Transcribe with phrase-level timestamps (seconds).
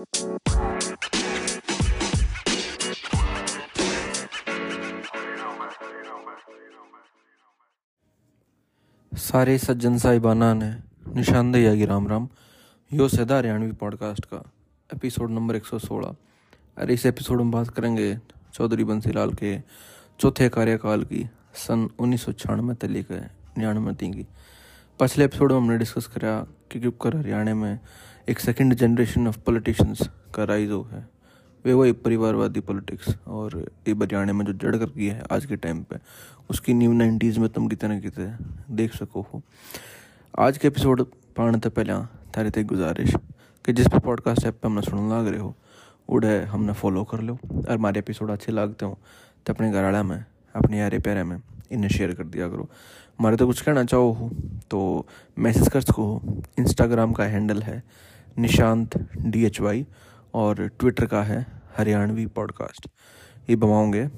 [0.00, 0.18] सारे
[9.58, 10.76] सज्जन साहिबाना ने
[11.14, 12.28] निशानदेही आगी राम राम।
[12.92, 14.52] यो सदा हरियाणवी पॉडकास्ट का
[14.94, 16.16] एपिसोड नंबर 116
[16.78, 18.18] और इस एपिसोड में बात करेंगे
[18.54, 19.60] चौधरी बंसीलाल के
[20.20, 24.26] चौथे कार्यकाल की, सन उन्नीस सौ छियानवे से लेकर निन्यानवे की
[25.00, 27.78] पिछले एपिसोड में हमने डिस्कस करा कि क्यों हरियाणा में
[28.28, 31.08] एक सेकंड जनरेशन ऑफ़ पॉलिटिशियंस का राइज हो है।
[31.64, 33.56] वे वही परिवारवादी पॉलिटिक्स और
[33.88, 35.96] ये हरियाणा में जो जड़ कर गया है आज के टाइम पे,
[36.50, 38.36] उसकी न्यू नाइन्टीज़ में तुम कितने कितने
[38.74, 39.42] देख सको हो।
[40.38, 41.04] आज के एपिसोड
[41.36, 41.92] पाने तो पहले
[42.36, 43.14] थारे ते गुजारिश
[43.64, 45.54] कि जिस भी पॉडकास्ट ऐप पर हमने सुनने लग रहे हो
[46.08, 47.38] उड़े हमने फॉलो कर लो।
[47.68, 48.98] और हमारे एपिसोड अच्छे लगते हो
[49.46, 50.24] तो अपने घर में,
[50.54, 52.68] अपने यारे प्यारे में इन्हें शेयर कर दिया करो।
[53.18, 54.30] हमारे तो कुछ कहना चाहो हो
[54.70, 55.06] तो
[55.38, 57.82] मैसेज कर सको हो। इंस्टाग्राम का हैंडल है
[58.38, 59.86] निशांत डी एच वाई
[60.34, 61.46] और ट्विटर का है
[61.78, 62.88] हरियाणवी पॉडकास्ट।
[63.50, 64.08] ये बवाओगे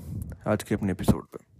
[0.47, 1.51] आज के अपने एपिसोड पर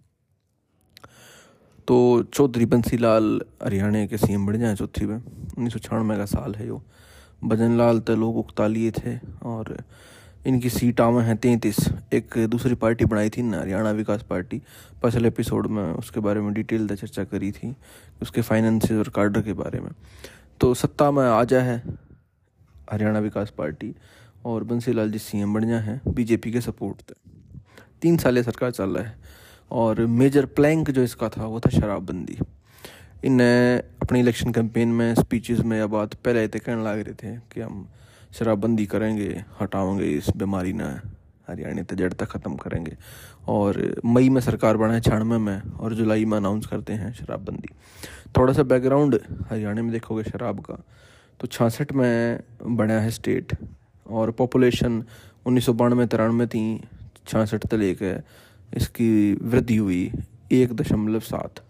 [1.89, 6.25] तो चौधरी बंसी लाल हरियाणा के सीएम बन जाए चौथी में। उन्नीस सौ छियानवे का
[6.27, 6.83] साल है यो।
[7.45, 9.77] भजन लाल तो लोग उकतालिए थे और
[10.47, 11.77] इनकी सीट आवे हैं तैंतीस।
[12.13, 14.61] एक दूसरी पार्टी बनाई थी, हरियाणा विकास पार्टी।
[15.03, 17.75] पिछले एपिसोड में उसके बारे में डिटेल चर्चा करी थी,
[18.23, 19.91] उसके फाइनेंस और कार्डर के बारे में।
[20.61, 21.83] तो सत्ता में आ जाए है
[22.93, 23.95] हरियाणा विकास पार्टी
[24.45, 27.15] और बंसी लाल जी सीएम बन जाए हैं, बीजेपी के सपोर्ट से।
[28.03, 29.17] तीन साल सरकार चल रहा है
[29.71, 32.39] और मेजर प्लैंक जो इसका था, वो था शराबबंदी।
[33.25, 33.41] इन
[34.03, 37.61] अपनी इलेक्शन कैंपेन में स्पीचेस में या बात पहले तो कहने लग रहे थे कि
[37.61, 37.87] हम
[38.33, 40.85] शराबबंदी करेंगे, हटाओगे इस बीमारी ने।
[41.49, 42.97] हरियाणा तो जड़ तक ख़त्म करेंगे।
[43.49, 47.69] और मई में सरकार बना है छियानवे में, और जुलाई में अनाउंस करते हैं शराबबंदी।
[48.37, 49.19] थोड़ा सा बैकग्राउंड
[49.51, 50.83] हरियाणा में देखोगे शराब का।
[51.41, 53.57] तो छियासठ में बना है स्टेट
[54.07, 55.03] और पॉपुलेशन
[55.47, 56.65] उन्नीस सौ बानवे, तिरानवे थी
[57.27, 58.23] छियासठ तक लेकर
[58.73, 60.11] इसकी वृद्धि हुई
[60.53, 61.61] एक दशमलव सात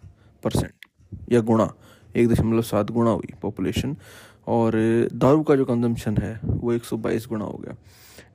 [0.42, 1.68] परसेंट या गुणा,
[2.16, 3.96] एक दशमलव सात गुणा हुई पॉपुलेशन
[4.46, 4.72] और
[5.14, 7.76] दारू का जो कंजम्पशन है, वो एक सौ बाईस गुना हो गया।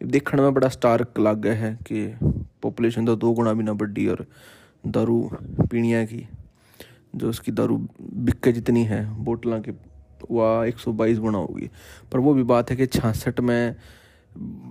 [0.05, 2.07] देखने में बड़ा स्टार्क लग गया है कि
[2.63, 4.25] पॉपुलेशन तो दो गुना भी ना बढ़ी और
[4.83, 5.29] दारू
[5.61, 6.27] पीणिया की,
[7.15, 9.71] जो उसकी दारू बिक्के जितनी है, बोतलों की
[10.31, 11.69] वह एक सौ बाईस गुना होगी
[12.11, 13.75] पर वो भी बात है कि छियासठ में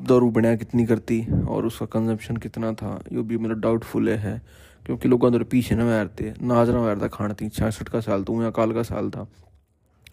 [0.09, 4.41] दारू बना कितनी करती और उसका कंजम्पशन कितना था, ये भी मेरा डाउटफुल है,
[4.87, 8.43] क्योंकि लोग अंदर पीछे ना मारते नाज ना मारता खान थी। छियासठ का साल तो
[8.43, 9.27] या काल का साल था।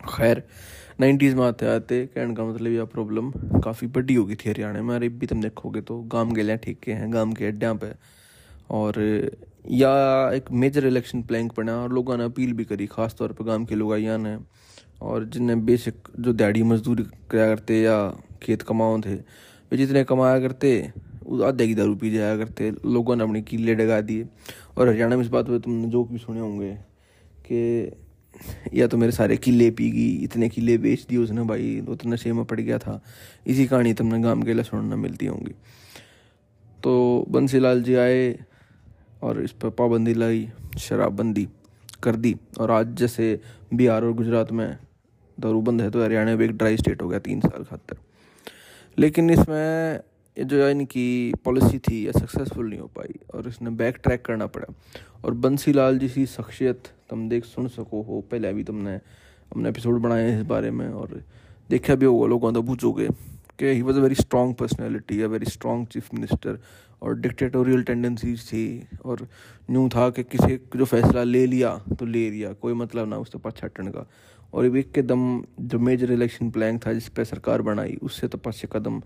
[0.04, 0.44] खैर
[1.00, 3.32] नाइन्टीज़ में आते आते कहने का मतलब यह प्रॉब्लम
[3.62, 6.92] काफ़ी बड़ी हो गई थी हरियाणा में। अरे भी तुम देखोगे तो गाँव गलियाँ ठेके
[6.92, 7.92] हैं, गाँव के अड्डा पे।
[8.70, 9.00] और
[9.72, 9.90] या
[10.34, 13.66] एक मेजर इलेक्शन प्लैंक बना और लोगों ने अपील भी करी खास तौर पर गाँव
[13.66, 14.38] के लोग आइया ने
[15.02, 17.98] और जिन्हें बेसिक जो दिहाड़ी मजदूरी कराया करते या
[18.44, 20.78] खेत कमाओ थे, वे जितने कमाया करते
[21.44, 24.28] आधे की दारू पी जाया करते, लोगों ने अपने किले डगा दिए।
[24.78, 26.72] और हरियाणा में इस बात पर तुमने जोक भी सुने होंगे
[27.46, 27.92] कि
[28.74, 32.10] या तो मेरे सारे किले पी गई, इतने किले बेच दिए उसने भाई वो तो
[32.10, 33.00] नशे में पड़ गया था।
[33.48, 35.54] इसी कहानी तुमने गाँव के लिए सुनना मिलती होंगी।
[36.84, 38.40] तो बंसीलाल जी आए
[39.22, 40.50] और इस पर पाबंदी लाई,
[40.80, 41.48] शराबबंदी
[42.04, 43.40] कर दी। और आज जैसे
[43.74, 44.78] बिहार और गुजरात में
[45.38, 47.98] दारू बंद है तो हरियाणा भी एक ड्राई स्टेट हो गया, तीन साल खातर।
[48.98, 50.00] लेकिन इसमें
[50.38, 54.74] जो इनकी पॉलिसी थी, ये सक्सेसफुल नहीं हो पाई और इसने बैक ट्रैक करना पड़ा।
[55.26, 60.02] और बंसी लाल जैसी शख्सियत, तुम देख सुन सको हो, पहले भी तुमने अपने एपिसोड
[60.02, 61.22] बनाए हैं इस बारे में और
[61.70, 63.08] देखा भी होगा, लोगों तो पूछोगे
[63.60, 66.60] कि he was a very strong personality a very strong chief minister
[67.02, 69.28] और डिक्टेटोरियल टेंडेंसीज थी और
[69.70, 73.38] यूँ था कि किसी जो फैसला ले लिया तो ले लिया, कोई मतलब ना, उससे
[73.38, 74.08] पास छटने का।
[74.54, 78.62] और एक कदम जो मेजर इलेक्शन प्लान था, जिस पर सरकार बनाई, उससे तो पास
[78.72, 79.02] कदम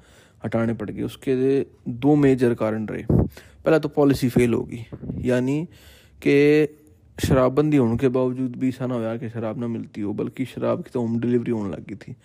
[0.45, 4.85] हटाने पड़ गए उसके दो मेजर कारण रहे। पहला तो पॉलिसी फेल होगी।
[5.29, 5.67] यानी
[6.27, 6.67] कि
[7.27, 10.83] शराबबंदी होने के बावजूद भी ऐसा ना हुआ कि शराब ना मिलती हो, बल्कि शराब
[10.83, 12.15] की तो होम डिलीवरी होने लगी थी।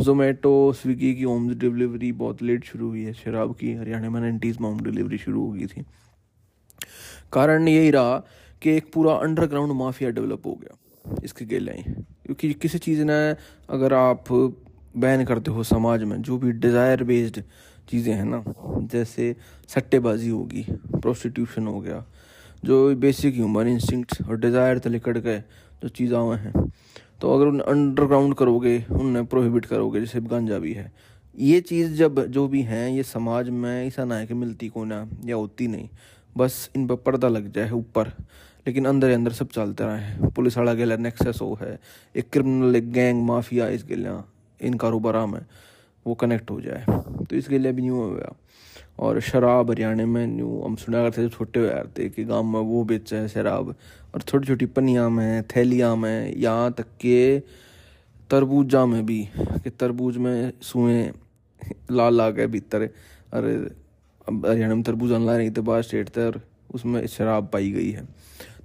[0.00, 4.58] जोमेटो स्विगी की होम डिलीवरी बहुत लेट शुरू हुई है। शराब की हरियाणा में नाइन्टीज़
[4.60, 5.84] में होम डिलीवरी शुरू हो गई थी।
[7.32, 8.18] कारण यही रहा
[8.62, 10.76] कि एक पूरा अंडरग्राउंड माफिया डेवलप हो गया।
[11.24, 11.82] इसके गेलाई
[12.26, 13.36] क्योंकि किसी चीज़ ने
[13.70, 14.24] अगर आप
[15.00, 17.42] बैन करते हो समाज में, जो भी डिज़ायर बेस्ड
[17.88, 18.42] चीज़ें हैं ना,
[18.92, 19.34] जैसे
[19.68, 22.04] सट्टेबाजी होगी प्रोस्टिट्यूशन हो गया,
[22.64, 25.42] जो बेसिक ह्यूमन इंस्टिंक्ट और डिज़ायर से लिकड़ गए,
[25.82, 26.52] जो चीज़ें हैं।
[27.20, 30.92] तो अगर उन्हें अंडरग्राउंड करोगे उन्हें प्रोहिबिट करोगे, जैसे गांजा भी है,
[31.36, 34.84] ये चीज़ जब, जो भी हैं, ये समाज में ऐसा ना है कि मिलती को
[34.84, 35.88] ना, या होती नहीं,
[36.36, 38.12] बस इन पर पर्दा लग जाए ऊपर,
[38.66, 41.78] लेकिन अंदर अंदर सब चलते रहे। पुलिस वाला गया नेक्सेस हो है,
[42.14, 44.24] एक क्रिमिनल एक गैंग माफिया इस गलिया
[44.60, 45.40] इन कारोबार में
[46.06, 46.84] वो कनेक्ट हो जाए।
[47.24, 48.34] तो इसके लिए भी न्यू हो गया
[48.98, 52.60] और शराब हरियाणा में न्यू हम सुना करते थे छोटे हुए थे कि गाँव में
[52.60, 53.74] वो बेचा है शराब।
[54.14, 57.38] और छोटी छोटी पनिया में थैलियाँ में यहाँ तक के
[58.30, 61.10] तरबूजा में भी, कि तरबूज में सुए,
[61.90, 62.82] लाल ला गए भीतर।
[63.32, 63.52] अरे
[64.28, 66.40] हरियाणा में तरबूजा ला रही थे, बाहर स्टेट थे और
[66.74, 68.06] उसमें शराब पाई गई है।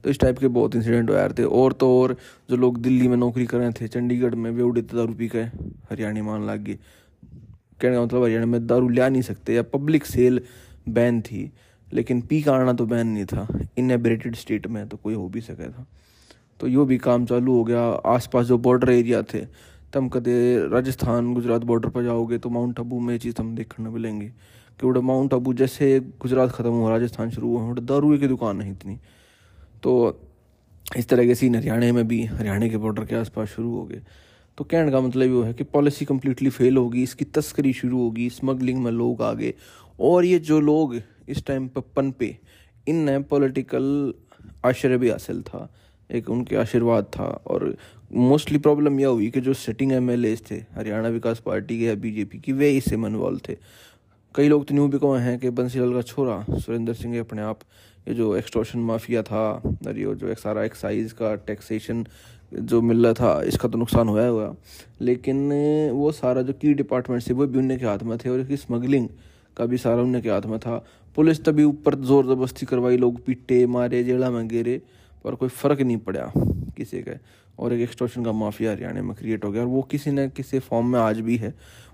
[0.03, 2.15] तो इस टाइप के बहुत इंसिडेंट हो रहे थे और तो और
[2.50, 5.41] जो लोग दिल्ली में नौकरी कर रहे थे, चंडीगढ़ में, वे उड़े दारू पी के
[5.89, 6.77] हरियाणा मान लग गए।
[7.81, 10.41] कहने का मतलब हरियाणा में दारू ला नहीं सकते, या पब्लिक सेल
[10.89, 11.51] बैन थी,
[11.88, 13.47] लेकिन पी का आना तो बैन नहीं था
[13.77, 15.85] इनएबरेटेड स्टेट में तो कोई हो भी सके था।
[16.59, 19.45] तो यो भी काम चालू हो गया, आसपास जो बॉर्डर एरिया थे,
[19.94, 24.27] तम कदे राजस्थान, गुजरात बॉर्डर पर जाओगे तो माउंट आबू में चीज़ हम देखने मिलेंगे।
[24.79, 28.71] कि वो माउंट आबू जैसे गुजरात ख़त्म हुआ, राजस्थान शुरू हुआ दारू की दुकान नहीं
[28.71, 28.97] इतनी
[29.83, 30.19] तो
[30.97, 34.01] इस तरह के सीन हरियाणा में भी, हरियाणा के बॉर्डर के आसपास शुरू हो गए।
[34.57, 38.30] तो कहने का मतलब ये है कि पॉलिसी कम्प्लीटली फेल होगी, इसकी तस्करी शुरू होगी
[38.30, 39.53] स्मगलिंग में लोग आ गए।
[40.00, 40.95] और ये जो लोग
[41.30, 42.38] इस टाइम पर पन पे
[42.88, 44.13] इन पॉलिटिकल
[44.65, 45.74] आश्चर्य भी हासिल था,
[46.12, 47.75] एक उनके आशीर्वाद था। और
[48.13, 52.39] मोस्टली प्रॉब्लम यह हुई कि जो सिटिंग एम थे, हरियाणा विकास पार्टी के या बीजेपी
[52.39, 53.57] की, वे इससे मनवाल थे।
[54.36, 57.59] कई लोग तो न्यू भी कहे हैं कि बंसीलाल का छोरा सुरेंद्र सिंह अपने आप।
[58.07, 59.45] ये जो एक्सटोशन माफिया था,
[59.88, 62.05] और ये जो सारा एक्साइज का टैक्सेशन
[62.53, 64.53] जो मिल रहा था, इसका तो नुकसान हुआ हुआ।
[65.01, 65.38] लेकिन
[65.91, 68.57] वो सारा जो की डिपार्टमेंट थे, वो भी उनके के हाथ में थे, और इसकी
[68.57, 69.07] स्मगलिंग
[69.57, 70.83] का भी सारा उनके हाथ में था।
[71.15, 74.81] पुलिस तभी ऊपर ज़ोर ज़बरदस्ती करवाई, लोग पिटे, मारे जेड़ा में गिरे
[75.23, 76.31] पर कोई फ़र्क नहीं पड़ा
[76.77, 77.17] किसी का।
[77.59, 80.59] और एक एक्सटोशन का माफिया हरियाणा में क्रिएट हो गया। और वो किसी न किसी
[80.59, 81.49] फॉर्म में आज भी है।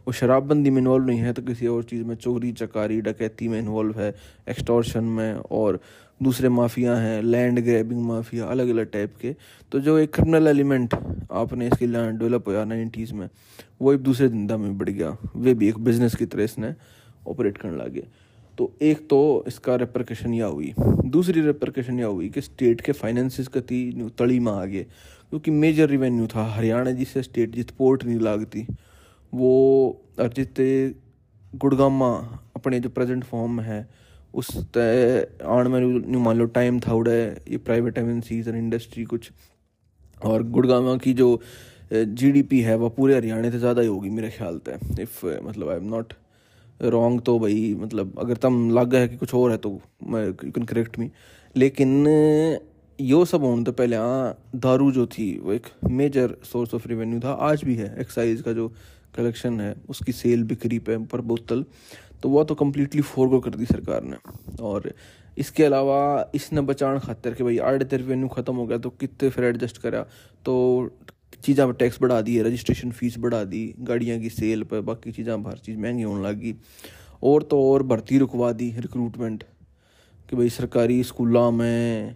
[0.07, 3.59] वो शराबबंदी में इन्वॉल्व नहीं है तो किसी और चीज़ में, चोरी, चकारी, डकैती में
[3.59, 4.13] इन्वॉल्व है
[4.49, 5.79] एक्सटोर्शन में और
[6.23, 9.35] दूसरे माफिया हैं लैंड ग्रैबिंग माफिया अलग अलग टाइप के।
[9.71, 10.93] तो जो एक क्रिमिनल एलिमेंट
[11.31, 13.29] आपने इसके लिए डेवलप हुआ नाइन्टीज़ में,
[13.81, 16.73] वो एक दूसरे धंधा में बढ़ गया। वे भी एक बिज़नेस की तरह इसने
[17.27, 18.03] ऑपरेट करने लगे।
[18.59, 20.73] तो एक तो इसका रेप्रकेशन यह हुई।
[21.07, 25.89] दूसरी रेप्रकेशन यह हुई कि स्टेट के फाइनेंसिस कति तड़ी में आ गए क्योंकि मेजर
[25.89, 28.65] रिवेन्यू था। हरियाणा जिससे स्टेट जित पोर्ट नहीं लागती,
[29.33, 30.93] वो जितने
[31.53, 32.11] गुड़गामा
[32.55, 33.87] अपने जो प्रेजेंट फॉर्म है,
[34.33, 37.19] उस तय आण में न्यू मान लो टाइम था उड़े,
[37.49, 39.31] ये प्राइवेट एजेंसीज और इंडस्ट्री कुछ।
[40.21, 41.41] और गुड़गामा की जो
[41.93, 45.77] जीडीपी है वह पूरे हरियाणा से ज़्यादा ही होगी मेरे ख्याल से। इफ़ मतलब आई
[45.77, 46.13] एम नॉट
[46.81, 50.63] रॉन्ग तो भाई मतलब अगर तम लग है कि कुछ और है तो यू कैन
[50.63, 51.09] करेक्ट मी
[51.55, 52.05] लेकिन,
[52.99, 57.19] यो सब होने तो पहले हाँ दारू जो थी, वो एक मेजर सोर्स ऑफ़ रेवेन्यू
[57.19, 58.67] था, आज भी है एक्साइज का जो
[59.15, 61.65] कलेक्शन है, उसकी सेल बिक्री पे पर बोतल
[62.23, 64.17] तो वह तो कम्प्लीटली फोरगो कर दी सरकार ने.
[64.61, 64.91] और
[65.37, 69.45] इसके अलावा, इसने बचाने खातर कि भाई, आड़े रेवेन्यू ख़त्म हो गया तो कितने फिर
[69.45, 70.01] एडजस्ट करा
[70.45, 70.55] तो
[71.43, 75.37] चीज़ा पर टैक्स बढ़ा दिए रजिस्ट्रेशन फ़ीस बढ़ा दी, गाड़ियाँ की सेल पर, बाकी चीज़ा
[75.47, 76.55] हर चीज़ महँगी होने लगी
[77.23, 79.43] और तो और भर्ती रुकवा दी रिक्रूटमेंट
[80.29, 82.15] कि भाई सरकारी स्कूलों में,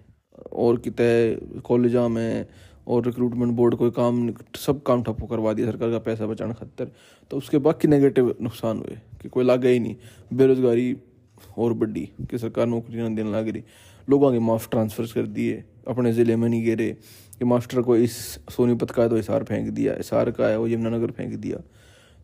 [0.51, 2.45] और कितने कॉलेजा में,
[2.87, 6.91] और रिक्रूटमेंट बोर्ड कोई काम सब काम ठप्पो करवा दिया, सरकार का पैसा बचाने खातर।
[7.31, 9.95] तो उसके बाद की नेगेटिव नुकसान हुए, कि कोई लागे ही नहीं,
[10.33, 10.95] बेरोजगारी
[11.57, 13.63] और बढ़ी, कि सरकार नौकरी ना देने लग रही,
[14.07, 16.95] लोगों के माफ़ ट्रांसफ़र कर दिए, अपने ज़िले में नहीं गिरे
[17.43, 18.15] कि मास्टर को इस
[18.49, 21.57] सोनीपत का है तो हिसार फेंक दिया हिसार का है वो यमुनानगर फेंक दिया।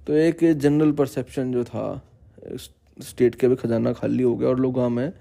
[0.07, 1.83] तो एक जनरल परसेप्शन जो था
[2.99, 5.11] स्टेट के भी खजाना खाली हो गया और लोगों में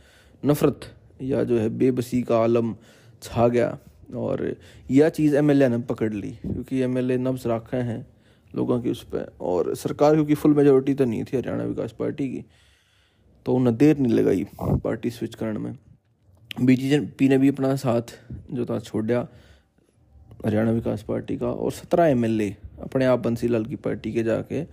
[0.42, 0.80] नफ़रत
[1.22, 2.74] या जो है बेबसी का आलम
[3.22, 3.78] छा गया
[4.16, 4.44] और
[4.90, 8.06] यह चीज़ एम ने पकड़ ली क्योंकि एम एल नब्स रखे हैं
[8.54, 12.28] लोगों की उस पर और सरकार क्योंकि फुल मेजोरिटी तो नहीं थी हरियाणा विकास पार्टी
[12.28, 12.44] की
[13.46, 15.76] तो उन्हें देर नहीं लगाई पार्टी स्विच करने में।
[16.60, 18.16] बीजेपी ने भी अपना साथ
[18.52, 19.26] जो था छोड़ा
[20.44, 24.64] हरियाणा विकास पार्टी का और सत्रह एमएलए अपने आप बंसीलाल की पार्टी के जाके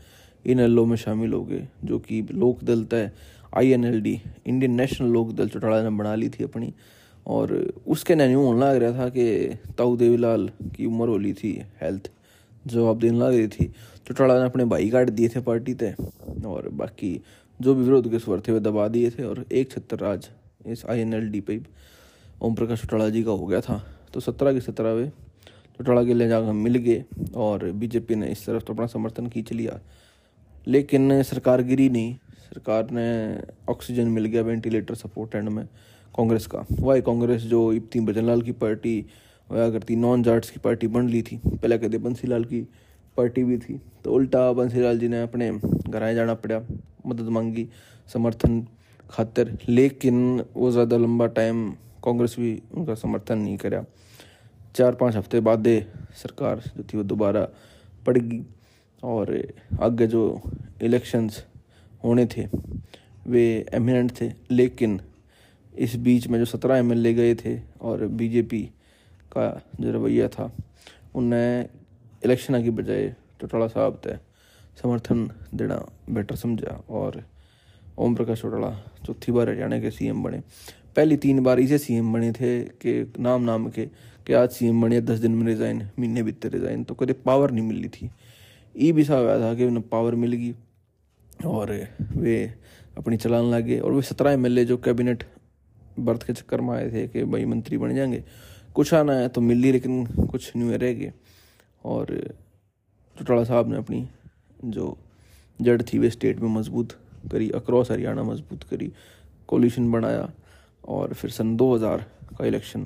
[0.46, 3.12] इन एल में शामिल हो गए, जो कि लोक दल तय,
[3.54, 6.74] I N L D, Indian National Lok Dal Chautala ने बना ली थी अपनी।
[7.26, 7.54] और
[7.88, 12.10] उसके नैन्यू होने लग रहा था कि ताऊ देवीलाल की उम्र होली थी हेल्थ
[12.68, 13.66] जवाब देने लग रही थी।
[14.08, 15.96] चौटाला ने अपने भाई काट दिए थे पार्टी तय,
[16.46, 17.20] और बाकी
[17.60, 20.30] जो भी विरोध के स्वर थे वे दबा दिए थे, और एक छत्तर राज
[20.68, 21.60] इस आई एन एल डी पे
[22.42, 25.12] ओम प्रकाश चौटाला जी का हो गया था। तो सत्रह के सत्रह वे
[25.78, 27.04] चौटाला के ले जाकर मिल गए
[27.36, 29.80] और बीजेपी ने इस तरफ़ तो अपना समर्थन खींच लिया।
[30.68, 33.08] लेकिन सरकार गिरी नहीं, सरकार ने
[33.70, 35.66] ऑक्सीजन मिल गया वेंटिलेटर सपोर्ट एंड में
[36.16, 39.06] कांग्रेस का। वही कांग्रेस जो इब्ती भजनलाल की पार्टी,
[39.50, 42.62] वह करती नॉन जाट्स की पार्टी बन ली थी, पहले कहते बंसीलाल की
[43.18, 45.52] पार्टी भी थी तो उल्टा बंसीलाल जी ने अपने
[45.90, 46.62] घर आए जाना पड़ा,
[47.08, 47.68] मदद मांगी,
[48.10, 48.66] समर्थन
[49.10, 51.70] खातिर। लेकिन वो ज़्यादा लंबा टाइम
[52.04, 53.84] कांग्रेस भी उनका समर्थन नहीं करा।
[54.76, 55.68] चार पाँच हफ़्ते बाद
[56.16, 57.48] सरकार जो थी वो दोबारा
[58.06, 58.42] पड़ गई
[59.04, 59.32] और
[59.82, 60.42] आगे जो
[60.82, 61.44] इलेक्शंस
[62.04, 62.46] होने थे,
[63.28, 65.00] वे एमिनेंट थे। लेकिन
[65.74, 68.64] इस बीच में जो सत्रह एम गए थे और बीजेपी
[69.32, 69.50] का
[69.82, 70.52] जो रवैया था,
[71.16, 71.70] उन्हें
[72.26, 74.20] इलेक्शन की बजाय चौटाला साहब तय
[74.82, 75.76] समर्थन देना
[76.10, 77.24] बेटर समझा और
[77.98, 78.72] ओम प्रकाश चौटाला
[79.06, 80.40] चौथी बार हरियाणा के सीएम बने।
[80.96, 83.88] पहली तीन बार इसे सीएम बने थे कि नाम नाम के
[84.28, 87.52] कि आज सी एम बने, दस दिन में रिज़ाइन महीने बीते रिज़ाइन तो कभी पावर
[87.52, 88.10] नहीं मिली थी।
[88.76, 90.54] ई भी सा हुआ था कि उन्हें पावर मिल गई
[91.46, 91.72] और
[92.14, 92.38] वे
[92.98, 95.24] अपनी चलाने लगे और वे सत्रह एम जो कैबिनेट
[96.00, 98.24] बर्थ के चक्कर में आए थे कि भाई मंत्री बन जाएँगे।
[98.76, 101.14] कुछ आना है तो मिल लेकिन कुछ न्यू रह गए।
[101.86, 102.18] और
[103.16, 104.08] चौटाला साहब ने अपनी
[104.66, 104.98] जो
[105.60, 106.98] जड़ थी, वे स्टेट में मज़बूत
[107.32, 108.92] करी अक्रॉस हरियाणा मज़बूत करी
[109.48, 110.30] कोल्यूशन बनाया
[110.88, 112.06] और फिर सन 2000
[112.38, 112.86] का इलेक्शन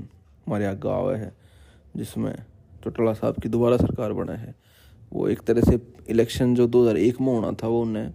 [0.50, 1.32] हमारे यहाँ गाँव है,
[1.96, 2.34] जिसमें
[2.84, 4.54] चौटाला साहब की दोबारा सरकार बना है।
[5.12, 5.80] वो एक तरह से
[6.10, 8.10] इलेक्शन जो 2001 में होना था, वो उन्हें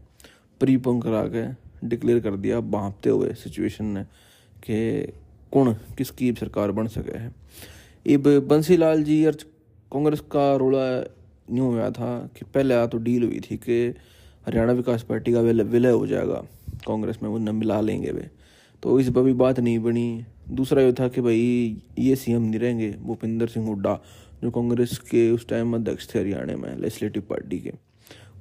[0.61, 1.45] प्री पोन करा के
[1.89, 4.03] डिक्लेयर कर दिया, भापते हुए सिचुएशन ने
[4.63, 5.13] कि
[5.53, 7.29] कौन, किसकी सरकार बन सके है।
[8.07, 9.37] अब बंसीलाल जी और
[9.93, 10.87] कांग्रेस का रोला
[11.51, 13.81] यूँ हुआ था कि पहले आ तो डील हुई थी कि
[14.47, 16.45] हरियाणा विकास पार्टी का विलय हो जाएगा,
[16.87, 18.31] कांग्रेस में उन्हें मिला लेंगे वे।
[18.83, 22.61] तो इस पर भी बात नहीं बनी दूसरा ये था कि भाई, ये सीएम नहीं
[22.61, 23.99] रहेंगे, भूपिंदर सिंह हुड्डा,
[24.43, 27.73] जो कांग्रेस के उस टाइम अध्यक्ष थे हरियाणा में, लेजिस्लेटिव पार्टी के,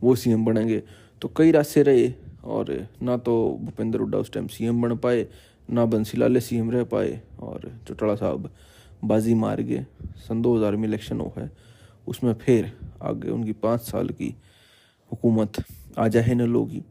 [0.02, 0.82] वो सीएम बनेंगे।
[1.22, 2.12] तो कई रास्ते रहे,
[2.44, 5.26] और ना तो भूपेंद्र हुड्डा उस टाइम सीएम बन पाए,
[5.70, 8.50] ना बंसीलाल सीएम रह पाए, और चौटाला साहब
[9.04, 9.86] बाजी मार गए।
[10.28, 11.52] सन दो हज़ार में इलेक्शन हुआ है,
[12.08, 14.34] उसमें फिर आगे उनकी पाँच साल की
[15.12, 15.64] हुकूमत
[15.98, 16.82] आ जाए न लोगी।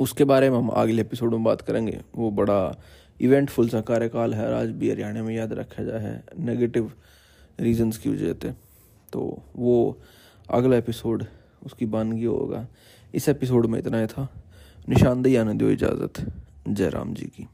[0.00, 2.76] उसके बारे में हम अगले एपिसोड में बात करेंगे, वो बड़ा
[3.20, 6.92] इवेंटफुल सा कार्यकाल है आज भी हरियाणा में याद रखा जाए है नेगेटिव
[7.60, 8.54] रीजंस की वजह से।
[9.12, 9.98] तो वो
[10.50, 11.24] अगला एपिसोड
[11.66, 12.68] उसकी बानगी होगा।
[13.14, 14.42] इस एपिसोड में इतना ही था।
[14.88, 16.32] निशानदेही आने दो इजाज़त।
[16.68, 17.48] जय राम जी की।